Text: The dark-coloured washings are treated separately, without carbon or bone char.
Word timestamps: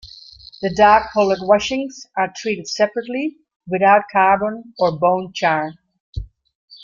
The 0.63 0.73
dark-coloured 0.73 1.41
washings 1.43 2.07
are 2.17 2.33
treated 2.35 2.67
separately, 2.67 3.37
without 3.67 4.05
carbon 4.11 4.73
or 4.79 4.97
bone 4.97 5.31
char. 5.31 5.75